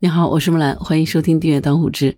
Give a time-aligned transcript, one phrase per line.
[0.00, 2.16] 你好，我是木兰，欢迎收听订阅当户知。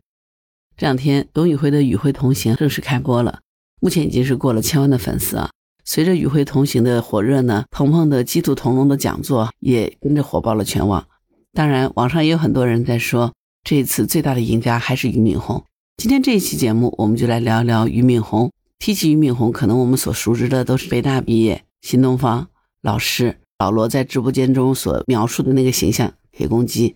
[0.76, 3.40] 这两天，董宇辉的《与辉同行》正式开播了，
[3.80, 5.48] 目前已经是过了千万的粉丝啊。
[5.82, 11.06] 随着《与辉同行》的火热呢，鹏鹏的鸡兔同笼的讲座也跟着火爆了全网。
[11.54, 13.32] 当然，网上也有很多人在说，
[13.64, 15.64] 这一次最大的赢家还是俞敏洪。
[15.96, 18.52] 今天这一期节目，我们就来聊一聊俞敏洪。
[18.78, 22.46] 提起俞敏洪，可能我们所熟知的都是北大毕业、新东方
[22.82, 26.94] 老师，老罗在直播间中所描述的那个形象——铁公鸡。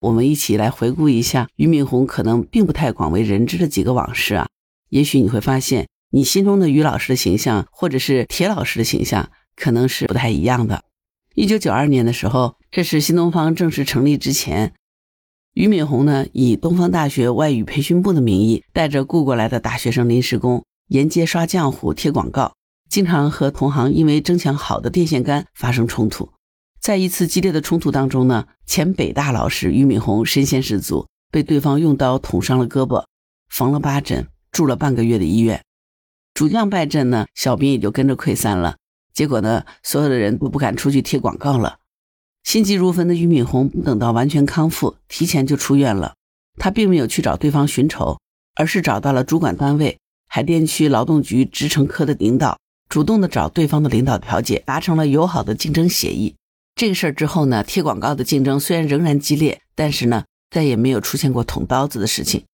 [0.00, 4.48] 我们一起来回顾一下俞敏洪可能并不太广为人知的几个往事啊，
[4.90, 10.84] 也许你会发现，你心中的俞老师的形象，或者是铁老师的形象，可能是不太一样的。
[11.34, 14.74] 一九九二年的时候，这是新东方正式成立之前，
[15.54, 22.54] 俞敏洪呢以东方大学外语培训部的名义，带着雇过来的大学生临时工，沿街刷浆糊、贴广告，
[22.90, 26.30] 经常和同行因为争抢好的电线杆发生冲突。
[26.80, 33.04] 在一次激烈的冲突当中呢，前北大老师俞敏洪身先士卒，被对方用刀捅伤了胳膊，
[33.48, 35.62] 缝了八针，住了半个月的医院。
[36.34, 38.76] 主将败阵呢，小兵也就跟着溃散了。
[39.12, 41.78] 结果呢，所有的人都不敢出去贴广告了。
[42.44, 46.14] 心急如焚的俞敏洪等到完全康复，提前就出院了。
[46.58, 48.20] 他并没有去找对方寻仇，
[48.54, 56.36] 而是找到了主管单位海淀区劳动局职称科的领导，主动的找对方的领导调解，达成了友好的竞争协议。
[56.76, 62.44] 这个事儿之后呢，贴广告的竞争虽然仍然激烈，但是呢，再也没有出现过捅刀子的事情。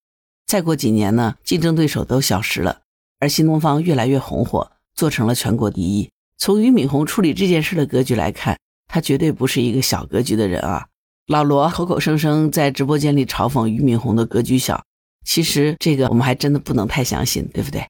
[0.47, 2.83] 再过几年呢，竞争对手都消失了，
[3.19, 6.09] 而新东方越来越红火，做成了全国第一。
[6.39, 8.56] 从俞敏洪处理这件事的格局来看，
[8.87, 10.86] 他绝对不是一个小格局的人啊。
[11.27, 14.84] 老罗口口声声在直播间里嘲讽俞敏洪的格局小，
[15.25, 17.84] 其实这个我们还真的不能太相信，对不对？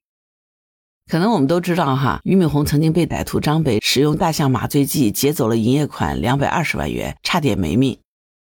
[1.11, 7.99] 可能我们都知道哈，俞敏洪曾经被歹徒张北使用大象麻醉剂劫走了营业款两百二十万元，差点没命。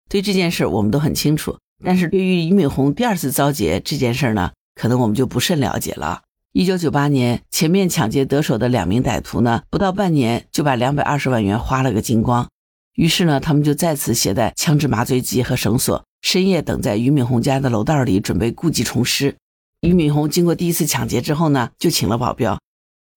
[0.10, 6.22] 对这件事我们都很清楚，但是对于俞敏洪第二次遭劫这件事呢，可能我们就不甚了解了。
[6.54, 12.48] 一九九八年，前面抢劫得手的两名歹徒呢，不到半年就把两百二十万元花了个精光。
[12.94, 19.36] 于是呢，他们就再次携带枪支麻醉剂和绳索，深夜等在俞敏洪家的楼道里，准备故技重施。
[19.84, 22.58] 俞敏洪经过第一次抢劫之后呢，就请了保镖。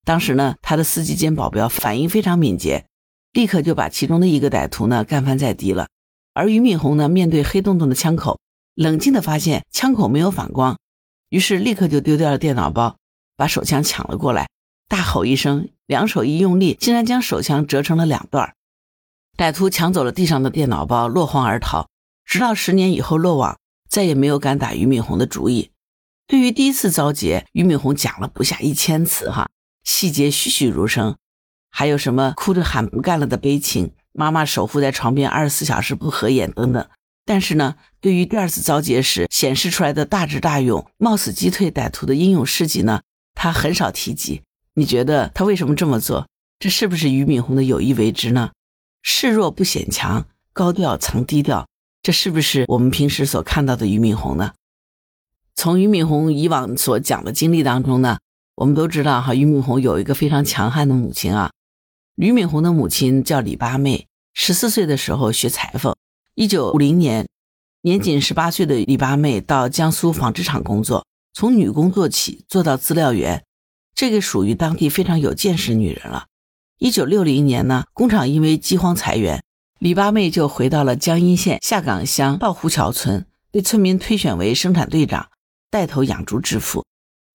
[0.04, 2.86] 当时呢，他的司机兼保镖反应非常敏捷，
[3.32, 5.86] 立刻就把其中的一个歹徒呢干翻在地了。
[6.34, 8.40] 而俞敏洪呢，面对黑洞洞的枪口，
[8.74, 10.76] 冷静的发现枪口没有反光，
[11.28, 12.96] 于是立刻就丢掉了电脑包，
[13.36, 14.48] 把手枪抢了过来，
[14.88, 18.52] 大吼一声，两手一用力，竟然将手枪折成了两段。
[19.36, 21.88] 歹徒抢走了地上的电脑包，落荒而逃。
[22.24, 23.56] 直到十年以后落网，
[23.88, 25.70] 再也没有敢打俞敏洪的主意。
[26.28, 29.48] 对于第一次遭劫，俞敏洪讲了不下一千次，哈，
[29.84, 31.16] 细节栩栩如生，
[31.70, 36.88] 还有什么哭着喊不干了的悲情，妈妈守护在床边二十四小时不合眼等等。
[37.24, 43.02] 但是呢，对于第二次遭劫时显示出来的大智大勇、冒死击退歹徒的英勇事迹呢，
[43.34, 44.42] 他很少提及。
[44.74, 46.28] 你觉得他为什么这么做？
[46.58, 48.50] 这是不是俞敏洪的有意为之呢？
[49.02, 51.68] 示弱不显强，高调藏低调，
[52.02, 54.52] 这是不是我们平时所看到的俞敏洪呢？
[55.56, 58.18] 从俞敏洪以往所讲的经历当中呢，
[58.56, 61.50] 我们都知道哈，俞敏洪有一个非常强悍的母亲啊。
[62.14, 65.96] 俞敏洪的母亲叫李八妹，十四岁的时候学裁缝。
[66.34, 67.26] 一九五零年，
[67.80, 73.42] 年仅十八岁的李八妹到江苏纺织厂工作，从女工做起，做到资料员，
[73.94, 76.26] 这个属于当地非常有见识的女人了。
[76.78, 79.42] 一九六零年呢，工厂因为饥荒裁员，
[79.78, 85.28] 李八妹就回到了江阴县下岗乡道湖桥村，被村民推选为生产队长。
[85.76, 86.86] 带头养猪致富。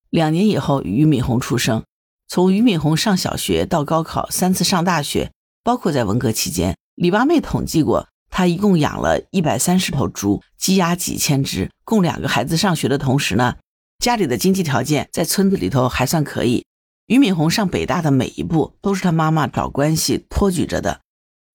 [0.09, 1.83] 两年以后，俞敏洪出生。
[2.27, 5.31] 从俞敏洪上小学到高考，三次上大学，
[5.63, 13.57] 包括在文革期间，李八妹统计过，他一共养了一百三十头猪，鸡鸭几千只，供两个孩子上学的同时呢，
[13.99, 16.65] 家里的经济条件在村子里头还算可以。
[17.05, 21.01] 俞敏洪上北大的每一步都是他妈妈找关系托举着的。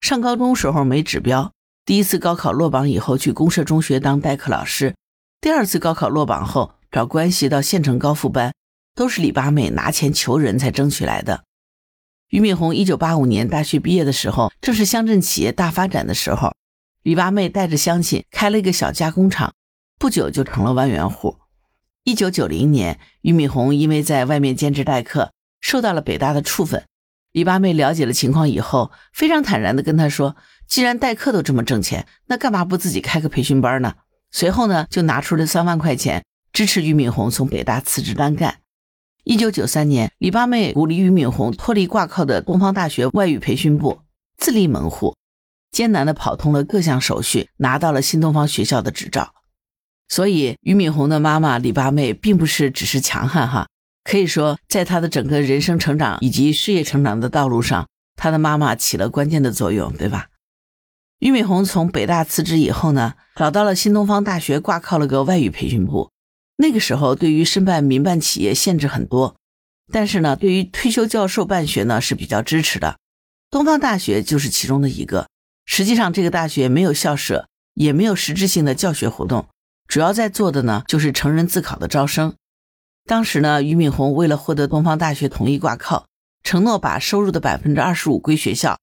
[0.00, 1.50] 上高中时候没指标，
[1.84, 4.94] 第一次高考落榜以后去公社中学当代课老师。
[5.40, 8.54] 第二次高考落榜后，找关系到县城高复班，
[8.94, 11.44] 都是李八妹拿钱求人才争取来的。
[12.30, 16.54] 俞敏洪一九八五年大学毕业的时候，正是乡镇企业大发展的时候，
[17.02, 19.52] 李八妹带着乡亲开了一个小加工厂，
[19.98, 21.36] 不久就成了万元户。
[22.04, 26.82] 一九九零年，俞敏洪因为在外面兼职代课，受到了北大的处分。
[27.32, 30.34] 李八妹了解了情况以后，非常坦然地跟他说
[30.66, 33.96] ：“既然代课都这么挣钱，那干嘛不自己开个培训班呢？”
[34.32, 36.24] 随后呢，就拿出了三万块钱
[36.56, 38.60] 支持俞敏洪从北大辞职单干。
[39.24, 44.00] 一九九三年，李八妹鼓励俞敏洪脱离挂靠的东方大学外语培训部，
[44.38, 45.14] 自立门户。
[45.70, 49.34] 艰难地跑通了各项手续，拿到了新东方学校的执照。
[50.08, 53.68] 所以，俞敏洪的妈妈李八妹并不是只是强悍哈，
[54.04, 57.86] 可以说，在她的整个人生成长以及事业成长的道路上，
[58.16, 60.28] 她的妈妈起了关键的作用，对吧？
[61.18, 66.08] 俞敏洪从北大辞职以后呢，找到了新东方大学挂靠了个外语培训部。
[66.56, 69.36] 那个时候，对于申办民办企业限制很多，
[69.92, 72.98] 但是呢，对于退休教授办学呢是比较支持的。
[73.50, 75.28] 东方大学就是其中的一个。
[75.66, 79.48] 实际上，这个大学没有校舍，也没有实质性的教学活动，
[79.86, 82.34] 主要在做的呢就是成人自考的招生。
[83.04, 86.06] 当时呢，俞敏洪为了获得东方大学同意挂靠，
[86.42, 88.78] 承诺把收入的百分之二十五归学校。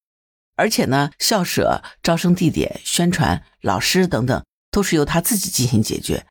[0.56, 6.26] 而且呢，校舍、招生地点、宣传、老师等等，都是由他自己进行解决。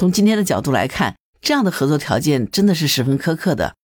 [0.00, 3.74] 从今天的角度来看，这样的合作条件真的是十分苛刻的，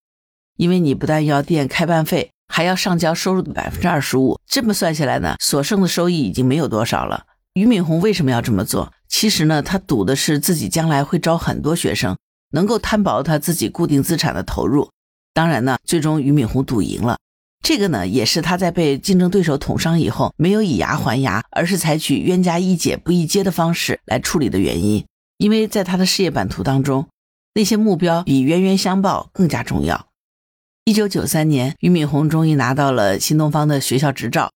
[0.56, 4.40] 因为你不但要垫开办费，还要上交收入的百分之二十五。
[4.46, 7.26] 这么算下来呢，所剩的收益已经没有多少了。
[7.52, 8.94] 俞敏洪为什么要这么做？
[9.10, 12.16] 其实呢，他赌的是自己将来会招很多学生，
[12.52, 14.88] 能够摊薄他自己固定资产的投入。
[15.34, 17.18] 当然呢，最终俞敏洪赌赢了。
[17.62, 25.04] 这个呢，也是他在被竞争对手捅伤以后，没有以牙还牙，而是采取冤家宜解不宜结的方式来处理的原因。
[25.38, 27.08] 因为在他的事业版图当中，
[27.54, 30.08] 那些目标比冤冤相报更加重要。
[30.84, 34.52] 一九九三年，俞敏洪终于拿到了新东方的学校执照。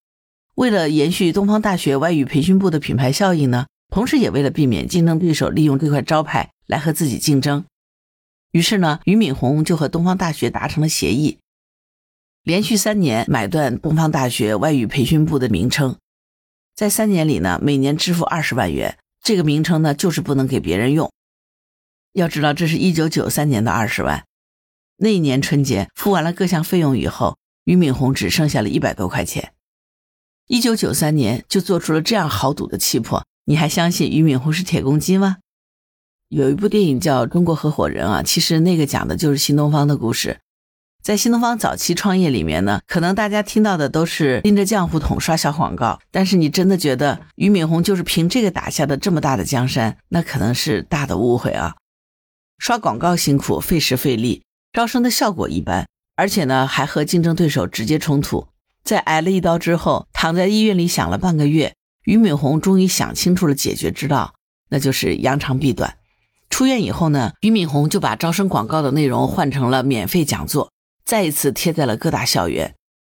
[0.55, 7.65] 为了延续东方大学外语培训部的品牌效应呢，同时也为了避免竞争对手利用这块招牌来和自己竞争，
[8.53, 11.39] 于是呢，俞敏洪就和东方大学达成了协议。
[12.43, 15.97] 连续三年买断东方大学外语培训部的名称，
[16.75, 18.99] 在三年里呢，每年支付二十万元。
[19.31, 21.09] 这个名称呢，就是不能给别人用。
[22.15, 24.25] 要知道，这是一九九三年的二十万。
[24.97, 29.53] 那一年春节付完了各项费用以后，俞敏洪只剩下了一百多块钱。
[30.49, 35.37] 一九九三年就做出了这样豪赌的气魄，你还相信俞敏洪是铁公鸡吗？
[36.27, 40.41] 有一部电影叫《中国合伙人》啊，其实那个讲的就是新东方的故事。
[41.03, 51.75] 在新东方早期创业里面呢，可能大家听到的都是拎着浆糊桶刷小广告，但是你真的觉得俞敏洪就是凭这个打下的这么大的江山，那可能是大的误会啊！
[52.59, 54.43] 刷广告辛苦，费时费力，
[54.75, 58.49] 招生的效果一般，而且呢还和竞争对手直接冲突。
[58.85, 61.75] 在挨了一刀之后，躺在医院里想了半个月，
[62.05, 64.35] 俞敏洪终于想清楚了解决之道，
[64.69, 65.97] 那就是扬长避短。
[66.51, 70.71] 出院以后呢，俞敏洪就把招生广告的内容换成了免费讲座。
[71.11, 72.77] 再一次贴在了各大校园，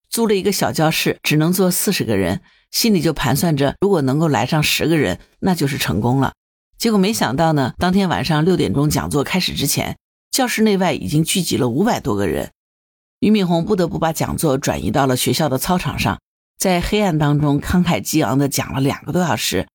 [0.09, 2.41] 租了一个小教室，只能坐四十个人，
[2.71, 6.33] 心里就盘算着，如果能够来上十个人，那就是成功了。
[6.79, 9.99] 结果没想到呢，当天晚上六点钟讲座开始之前，
[10.31, 12.53] 教室内外已经聚集了五百多个人。
[13.19, 16.19] 俞敏洪不得不把讲座转移到了学校的操场上，
[16.59, 19.69] 在黑暗当中慷慨激昂地讲了两个多小时，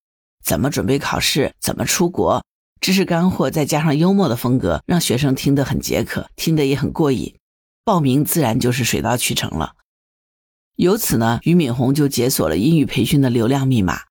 [0.43, 2.43] 怎么准备考试，怎么出国，
[2.81, 7.35] 知识干货再加上幽默的风格，让学生听得很解渴，听得也很过瘾。
[7.87, 9.75] 报名自然就是水到渠成了。
[10.75, 14.01] 由此呢，俞敏洪就解锁了英语培训的流量密码。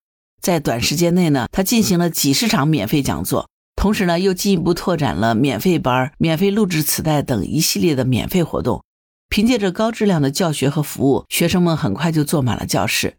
[0.41, 8.83] 在短时间内呢，他进行了几十场免费讲座，同时呢，又进一步拓展了免费班、免费录制磁带等一系列的免费活动。
[9.29, 13.19] 凭借着高质量的教学和服务，学生们很快就坐满了教室。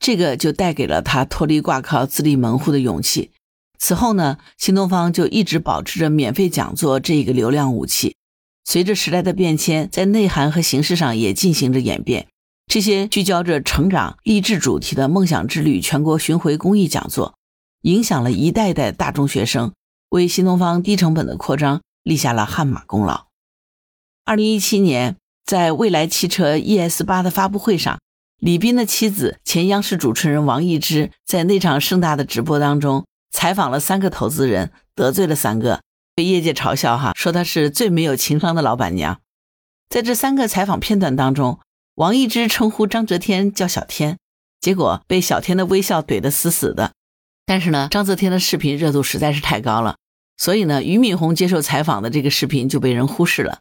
[0.00, 3.32] 这个就带给了他脱离挂靠、自立门户的勇气。
[3.78, 8.11] 此后呢，新东方就一直保持着免费讲座这一个流量武器。
[8.72, 12.28] 随着时代的变迁，在内涵和形式上也进行着演变。
[12.66, 17.34] 这些聚焦着成长励志主题的“梦想之旅”全国巡回公益讲座，
[17.82, 19.74] 影响了一代代大中学生，
[20.08, 23.26] 为新东方低成本的扩张立下了汗马功劳。
[24.24, 28.00] 二零一七年，在蔚来汽车 ES 八的发布会上，
[28.38, 35.82] 李斌的妻子、前央视主持人王艺之在那场盛大的直播当中采访了三个投资人，得罪了三个。
[36.14, 39.20] 被业界嘲笑哈，说她是最没有情商的老板娘。
[39.88, 41.60] 在这三个采访片段当中，
[41.94, 44.18] 王一之称呼张泽天叫小天，
[44.60, 46.92] 结果被小天的微笑怼得死死的。
[47.44, 49.96] 但是呢，张泽天的视频热度实在是太高了，
[50.36, 53.60] 所以呢，俞敏洪接受采访的这个视频就被人忽视了。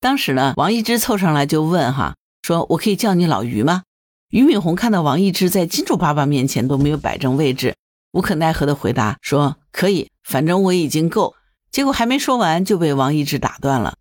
[0.00, 3.82] 当时呢，王一之凑上来就问哈，说我可以叫你老于吗？
[4.30, 7.74] 俞敏洪看到王一之在金主爸爸面前都没有摆正位置，
[8.12, 11.34] 无可奈何的回答说可以，反正我已经够。
[11.74, 13.96] 结果还没说完就被王一之打断了，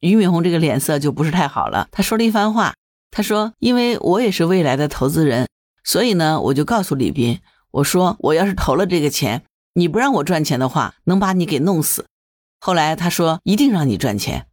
[0.00, 1.88] 俞敏洪这个脸色就不是太好了。
[1.90, 2.74] 他说了一番话，
[3.10, 5.48] 他说：“因为我也是未来的投资人，
[5.82, 12.04] 所以呢，我就告诉李斌，我说我要是投了这个钱，你不让我赚钱的话，能把你给弄死。”
[12.60, 14.48] 后来他说：“一定让你赚钱。”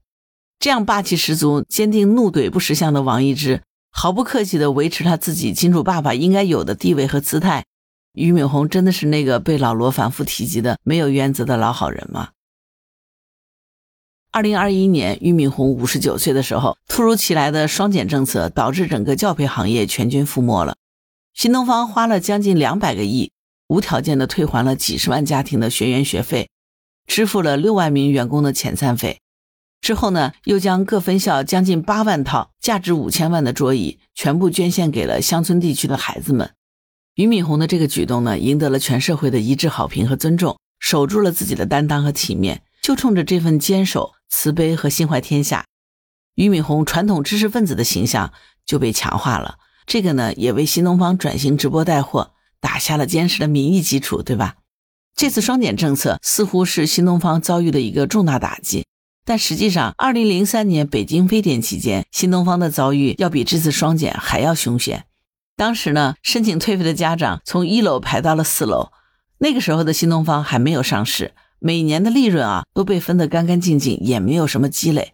[0.58, 7.65] 这样霸气十足、坚定怒怼不识相的王一之，毫不客气地维持他自己金主爸爸应该有的地位和姿态。
[8.13, 12.29] 俞敏洪真的是那个被老罗反复提及的没有原则的老好人吗？
[14.33, 20.75] 二零二一年，俞敏洪五十九岁的时候，突如其来的双减政策导致整个教培行业全军覆没了。
[21.35, 23.31] 新东方花了将近两百个亿，
[23.67, 26.49] 无条件的退还了几十万家庭的学员学费，
[27.05, 29.19] 支付了六万名员工的遣散费。
[29.81, 36.49] 之后呢，又将各分校将近八万套价值五千万的桌椅全部捐献给了乡村地区的孩子们。
[37.13, 42.63] 俞敏洪的这个举动呢，赢得了全社会的一致好评和尊重，守住了自己的担当和体面。
[42.81, 44.11] 就冲着这份坚守。
[44.35, 45.67] 慈悲和心怀天下，
[46.33, 48.33] 俞敏洪传统知识分子的形象
[48.65, 49.59] 就被强化了。
[49.85, 54.55] 这个呢，也为新东方转型直播带货打下了坚实的民意基础，对吧？
[55.15, 58.87] 这次双减政策似乎是新东方遭遇的一个重大打击，
[59.23, 65.05] 但实际上，二零零三年北京非典期间，新东方的遭遇要比这次双减还要凶险。
[65.55, 68.91] 当时呢，申请退费的家长从一楼排到了四楼，
[69.37, 71.35] 那个时候的新东方还没有上市。
[71.65, 75.13] 每年的利润啊都被分得干干净净，也没有什么积累。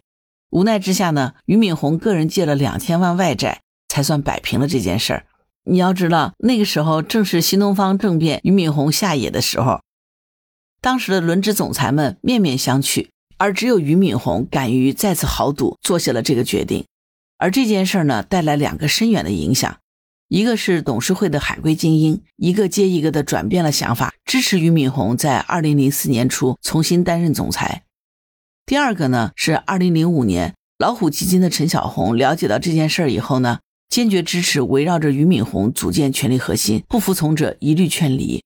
[0.50, 5.26] 无奈之下呢，俞敏洪个人借了两千万外债，才算摆平了这件事儿。
[5.66, 9.80] 你要知道，那个时候正是新东方政变、俞敏洪下野的时候，
[10.80, 16.84] 当时的轮值总裁们面面相觑，而只有俞敏洪敢于再次豪赌，做下了这个决定。
[17.38, 19.78] 而这件事儿呢，带来两个深远的影响。
[20.30, 27.82] 一个是董事会的海归精英，一个接一个的转变了想法，支持俞敏洪在二零零四年初重新担任总裁。
[28.64, 33.58] 第二个呢是二零零五年，老虎基金的陈小红了解到这件事儿以后呢，
[33.88, 38.44] 坚决支持围绕着俞敏洪组建权力核心，不服从者一律劝离。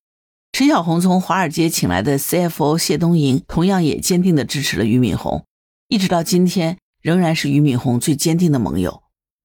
[0.53, 5.45] 陈小红从华尔街请来的 CFO 谢东莹，同样也坚定地支持了俞敏洪，
[5.89, 9.04] 一直到今天，仍然是俞敏洪最坚定的盟友。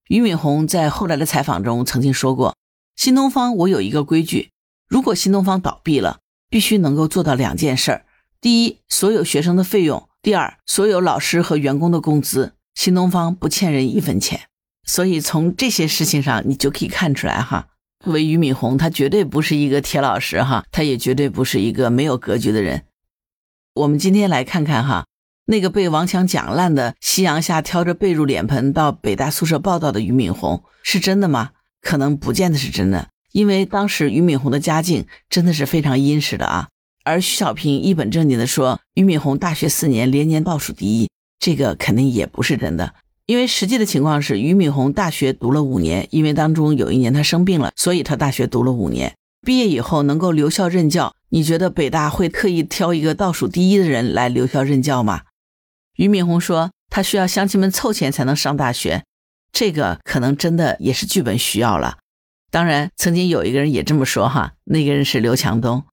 [0.09, 2.57] 俞敏洪在后来的采访中曾经说过
[2.97, 4.49] ：“新东方，我有一个规矩，
[4.87, 6.17] 如果新东方倒闭了，
[6.49, 8.05] 必须能够做到两件事儿：
[8.41, 14.47] 第一，所有学生的费用；第二，所有老师和员工的工资，新东方不欠人一分钱。”
[14.83, 17.67] 所以从这些事情上，你就可以看出来哈，
[18.03, 22.85] 作为俞敏洪，他绝对不是一个铁老实哈，他也绝对不是一个没有格局的人。
[23.75, 25.05] 我们今天来看看哈。
[25.49, 31.49] 那个被王强讲烂的，夕阳下挑着被褥脸盆到北大宿舍报道的俞敏洪是真的吗？
[31.81, 36.67] 可能不见得是真的，因为当时俞敏洪的家境真的是非常殷实的啊。
[37.03, 42.93] 而徐小平一本正经的说俞敏洪大学四年连年倒数第一，这个肯定也不是真的，
[43.25, 49.15] 因为实际的情况是俞敏洪大学读了五年，因为当中有一年他生病了，所以他大学读了五年。
[49.43, 55.21] 毕业以后能够留校任教，你觉得北大会特意挑一个倒数第一的人来留校任教吗？
[55.99, 59.03] 俞敏洪说：“他需要乡亲们凑钱才能上大学，
[59.51, 61.97] 这个可能真的也是剧本需要了。
[62.49, 65.83] 当然，曾经有一个人也这么说，哈，那个人是刘强东。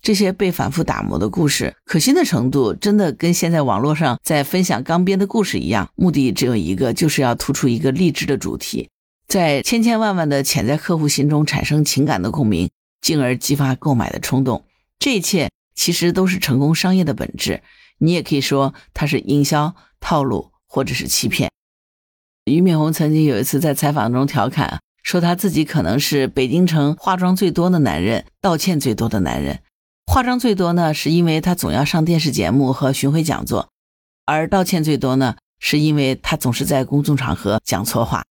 [0.00, 8.88] 这些被反复打磨的故事，可信的程度真的跟现在网络上在分享刚编的故事一样，目的只有一个，就是要突出一个励志的主题，
[9.26, 12.70] 在千千万万的潜在客户心中产生情感的共鸣，
[13.00, 14.64] 进而激发购买的冲动。
[15.00, 17.60] 这一切其实都是成功商业的本质。”
[17.98, 21.50] 你也可以说他是营销套路，或者是欺骗。
[22.44, 29.60] 俞敏洪曾经有一次在采访中调侃说，他自己可能是北京城化妆最多的男人，道歉最多的男人。
[30.06, 33.68] 化妆最多呢，是因为他总要上电视节目和巡回讲座；
[34.24, 38.24] 而道歉最多呢，是因为他总是在公众场合讲错话。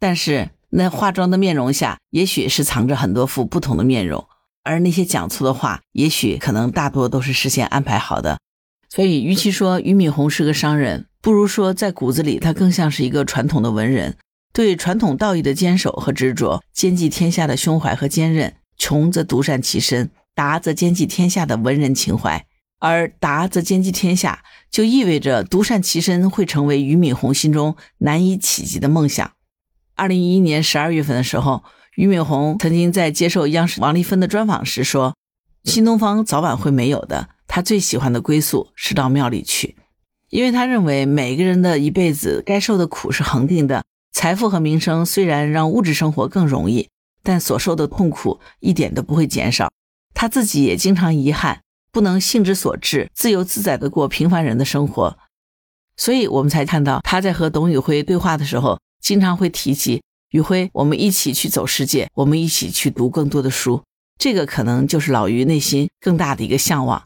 [0.00, 4.26] 但是那化妆的面容下，也许是藏着很多副不同的面容，
[4.64, 8.38] 而那些讲错的话，也许可能大多都是事先安排好的。
[8.88, 14.16] 所以，与其说俞敏洪是个商人，不如说在骨子里他更像是一个传统的文人，
[14.52, 18.54] 对传统道义的坚守和执着，兼济天下的胸怀和坚韧。
[18.78, 22.46] 穷则独善其身，达则兼济天下的文人情怀。
[22.78, 29.32] 而达则兼济天下，就意味着独善其身会成为俞敏洪心中难以企及的梦想。
[29.94, 31.64] 二零一一年十二月份的时候，
[31.96, 35.16] 俞敏洪曾经在接受央视王丽芬的专访时说
[35.64, 39.76] ：“新东方早晚会没有的。”他最喜欢的归宿是到庙里去，
[40.28, 43.82] 因为他认为每个人的一辈子该受的苦是恒定的。
[44.12, 46.90] 财富和名声虽然让物质生活更容易，
[47.22, 49.72] 但所受的痛苦一点都不会减少。
[50.12, 55.16] 他自己也经常遗憾不能性之所至，自由自在的过平凡人的生活。
[55.96, 63.82] 所以我们才看到他在和董宇辉对话的时候，经常会提起宇辉，我们一起去走世界，我们一起去读更多的书。
[64.18, 67.02] 这个可能就是老于内心更大的一个向往。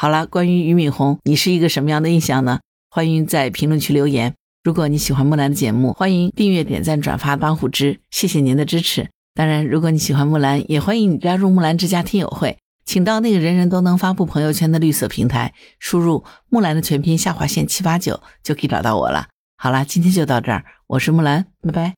[0.00, 2.60] 好了，关于俞敏洪，你是一个什么样的印象呢？
[2.88, 4.32] 欢迎在评论区留言。
[4.62, 9.10] 如果你喜欢木兰的节目，欢迎订阅、点赞、转发帮虎之，谢谢您的支持。
[9.34, 19.26] 当然，如果你喜欢木兰，也欢迎你加入木兰之家听友会，请到那个人人都能发布朋友圈的绿色平台，输入木兰的全拼下划线七八九就可以找到我了。
[19.56, 21.94] 好啦，今天就到这儿，我是木兰，拜拜。